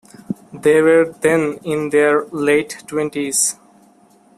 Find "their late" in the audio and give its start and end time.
1.91-2.83